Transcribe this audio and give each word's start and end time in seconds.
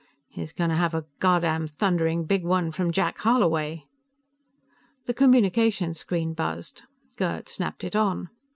"He's 0.29 0.51
going 0.51 0.71
to 0.71 0.75
have 0.75 0.95
a 0.95 1.05
goddamn 1.19 1.67
thundering 1.67 2.25
big 2.25 2.43
one 2.43 2.71
from 2.71 2.91
Jack 2.91 3.19
Holloway!" 3.19 3.85
The 5.05 5.13
communication 5.13 5.93
screen 5.93 6.33
buzzed; 6.33 6.81
Gerd 7.17 7.47
snapped 7.47 7.83
it 7.83 7.95
on. 7.95 8.29